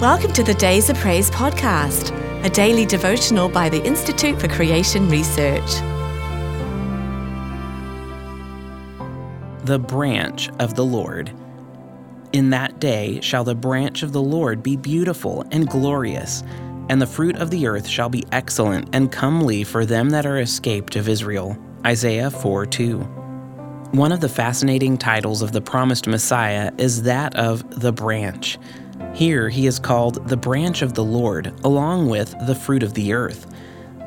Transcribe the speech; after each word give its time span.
Welcome 0.00 0.32
to 0.34 0.44
the 0.44 0.54
Days 0.54 0.88
of 0.90 0.96
Praise 0.98 1.28
podcast, 1.28 2.14
a 2.44 2.48
daily 2.48 2.86
devotional 2.86 3.48
by 3.48 3.68
the 3.68 3.84
Institute 3.84 4.40
for 4.40 4.46
Creation 4.46 5.08
Research. 5.08 5.68
The 9.64 9.80
branch 9.84 10.50
of 10.60 10.76
the 10.76 10.84
Lord. 10.84 11.32
In 12.32 12.50
that 12.50 12.78
day 12.78 13.20
shall 13.22 13.42
the 13.42 13.56
branch 13.56 14.04
of 14.04 14.12
the 14.12 14.22
Lord 14.22 14.62
be 14.62 14.76
beautiful 14.76 15.44
and 15.50 15.66
glorious, 15.66 16.44
and 16.88 17.02
the 17.02 17.06
fruit 17.06 17.34
of 17.34 17.50
the 17.50 17.66
earth 17.66 17.88
shall 17.88 18.08
be 18.08 18.22
excellent 18.30 18.90
and 18.92 19.10
comely 19.10 19.64
for 19.64 19.84
them 19.84 20.10
that 20.10 20.26
are 20.26 20.38
escaped 20.38 20.94
of 20.94 21.08
Israel. 21.08 21.58
Isaiah 21.84 22.30
4 22.30 22.66
2. 22.66 22.98
One 23.90 24.12
of 24.12 24.20
the 24.20 24.28
fascinating 24.28 24.96
titles 24.96 25.42
of 25.42 25.50
the 25.50 25.60
promised 25.60 26.06
Messiah 26.06 26.70
is 26.78 27.02
that 27.02 27.34
of 27.34 27.80
the 27.80 27.92
branch. 27.92 28.58
Here 29.18 29.48
he 29.48 29.66
is 29.66 29.80
called 29.80 30.28
the 30.28 30.36
branch 30.36 30.80
of 30.80 30.94
the 30.94 31.02
Lord, 31.02 31.52
along 31.64 32.08
with 32.08 32.36
the 32.46 32.54
fruit 32.54 32.84
of 32.84 32.94
the 32.94 33.14
earth. 33.14 33.52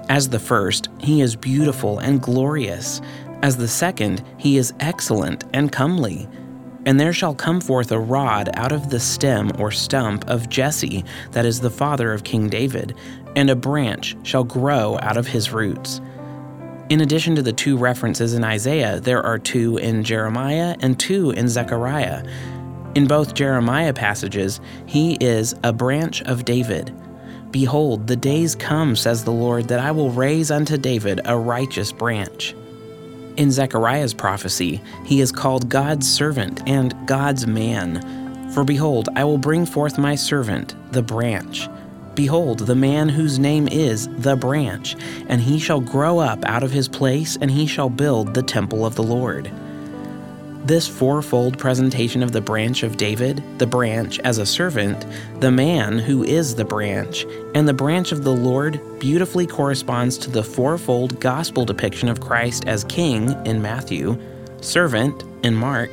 As 0.08 0.30
the 0.30 0.40
first, 0.40 0.88
he 1.00 1.20
is 1.20 1.36
beautiful 1.36 2.00
and 2.00 2.22
glorious. 2.22 3.02
As 3.42 3.58
the 3.58 3.68
second, 3.68 4.24
he 4.38 4.56
is 4.56 4.74
excellent 4.80 5.44
and 5.52 5.70
comely. 5.70 6.30
And 6.86 6.98
there 6.98 7.12
shall 7.12 7.36
come 7.36 7.60
forth 7.60 7.92
a 7.92 8.00
rod 8.00 8.52
out 8.54 8.72
of 8.72 8.90
the 8.90 9.02
stem 9.02 9.52
or 9.60 9.70
stump 9.70 10.30
of 10.30 10.48
Jesse, 10.48 11.04
that 11.32 11.46
is 11.46 11.60
the 11.60 11.70
father 11.70 12.14
of 12.14 12.24
King 12.24 12.48
David, 12.48 12.96
and 13.36 13.50
a 13.50 13.56
branch 13.58 14.16
shall 14.24 14.46
grow 14.46 14.98
out 15.02 15.18
of 15.18 15.28
his 15.28 15.52
roots. 15.52 16.00
In 16.90 17.02
addition 17.02 17.36
to 17.36 17.42
the 17.42 17.52
two 17.52 17.76
references 17.76 18.34
in 18.34 18.46
Isaiah, 18.46 19.02
there 19.02 19.22
are 19.22 19.40
two 19.40 19.76
in 19.76 20.06
Jeremiah 20.06 20.78
and 20.80 20.98
two 20.98 21.32
in 21.32 21.50
Zechariah. 21.50 22.26
In 22.94 23.08
both 23.08 23.34
Jeremiah 23.34 23.94
passages, 23.94 24.60
he 24.86 25.18
is 25.22 25.56
a 25.64 25.72
branch 25.72 26.22
of 26.24 26.44
David. 26.44 26.94
Behold, 27.50 28.08
the 28.08 28.18
days 28.18 28.54
come, 28.54 28.98
says 28.98 29.24
the 29.24 29.32
Lord, 29.32 29.70
that 29.70 29.80
I 29.80 29.92
will 29.92 30.12
raise 30.12 30.52
unto 30.52 30.78
David 30.78 31.22
a 31.24 31.38
righteous 31.38 31.94
branch. 31.94 32.54
In 33.38 33.50
Zechariah's 33.50 34.14
prophecy, 34.14 34.82
he 35.06 35.22
is 35.22 35.32
called 35.32 35.70
God's 35.70 36.10
servant 36.12 36.62
and 36.68 36.94
God's 37.08 37.48
man. 37.48 38.52
For 38.54 38.66
behold, 38.66 39.08
I 39.16 39.24
will 39.24 39.38
bring 39.38 39.66
forth 39.66 39.98
my 39.98 40.16
servant, 40.16 40.76
the 40.92 41.02
branch. 41.02 41.70
Behold, 42.14 42.60
the 42.60 42.76
man 42.76 43.08
whose 43.08 43.40
name 43.40 43.70
is 43.70 44.10
the 44.18 44.36
branch, 44.36 44.98
and 45.30 45.40
he 45.40 45.60
shall 45.60 45.80
grow 45.80 46.20
up 46.20 46.44
out 46.44 46.62
of 46.62 46.72
his 46.72 46.90
place, 46.90 47.38
and 47.40 47.50
he 47.50 47.68
shall 47.68 47.90
build 47.90 48.34
the 48.34 48.44
temple 48.44 48.86
of 48.86 48.96
the 48.96 49.04
Lord. 49.04 49.50
This 50.64 50.88
fourfold 50.88 51.58
presentation 51.58 52.22
of 52.22 52.34
the 52.34 52.42
branch 52.42 52.84
of 52.84 52.96
David, 52.96 53.44
the 53.58 53.66
branch 53.66 54.20
as 54.20 54.38
a 54.38 54.46
servant, 54.46 55.08
the 55.42 55.50
man 55.50 55.98
who 55.98 56.24
is 56.24 56.54
the 56.54 56.64
branch, 56.64 57.26
and 57.56 57.68
the 57.68 57.74
branch 57.74 58.12
of 58.12 58.24
the 58.24 58.36
Lord 58.36 58.80
beautifully 59.00 59.48
corresponds 59.48 60.20
to 60.20 60.30
the 60.30 60.44
fourfold 60.44 61.20
gospel 61.20 61.66
depiction 61.66 62.10
of 62.10 62.22
Christ 62.22 62.66
as 62.68 62.84
king 62.84 63.32
in 63.44 63.60
Matthew, 63.60 64.22
servant 64.62 65.24
in 65.44 65.56
Mark, 65.56 65.90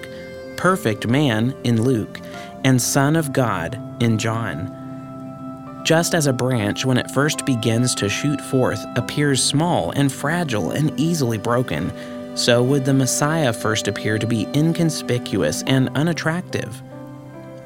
perfect 0.58 1.06
man 1.06 1.56
in 1.64 1.82
Luke, 1.82 2.20
and 2.62 2.80
Son 2.80 3.16
of 3.16 3.32
God 3.32 3.80
in 4.02 4.18
John. 4.18 4.74
Just 5.82 6.12
as 6.12 6.26
a 6.26 6.32
branch, 6.32 6.84
when 6.84 6.98
it 6.98 7.10
first 7.12 7.46
begins 7.46 7.94
to 7.94 8.10
shoot 8.10 8.40
forth, 8.42 8.84
appears 8.96 9.42
small 9.42 9.92
and 9.92 10.12
fragile 10.12 10.72
and 10.72 10.92
easily 11.00 11.38
broken, 11.38 11.90
so 12.38 12.62
would 12.62 12.84
the 12.84 12.94
Messiah 12.94 13.52
first 13.52 13.88
appear 13.88 14.16
to 14.16 14.26
be 14.26 14.46
inconspicuous 14.54 15.64
and 15.66 15.88
unattractive. 15.96 16.80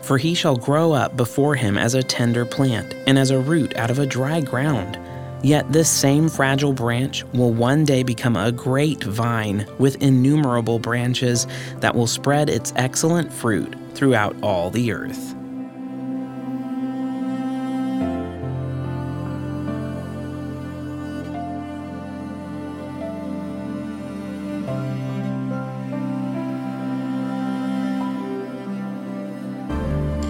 For 0.00 0.18
he 0.18 0.34
shall 0.34 0.56
grow 0.56 0.92
up 0.92 1.16
before 1.16 1.54
him 1.54 1.76
as 1.76 1.94
a 1.94 2.02
tender 2.02 2.44
plant, 2.44 2.94
and 3.06 3.18
as 3.18 3.30
a 3.30 3.38
root 3.38 3.76
out 3.76 3.90
of 3.90 3.98
a 3.98 4.06
dry 4.06 4.40
ground. 4.40 4.98
Yet 5.42 5.70
this 5.72 5.90
same 5.90 6.28
fragile 6.28 6.72
branch 6.72 7.24
will 7.34 7.52
one 7.52 7.84
day 7.84 8.02
become 8.02 8.36
a 8.36 8.50
great 8.50 9.04
vine 9.04 9.66
with 9.78 10.02
innumerable 10.02 10.78
branches 10.78 11.46
that 11.80 11.94
will 11.94 12.06
spread 12.06 12.48
its 12.48 12.72
excellent 12.76 13.32
fruit 13.32 13.74
throughout 13.94 14.34
all 14.42 14.70
the 14.70 14.92
earth. 14.92 15.34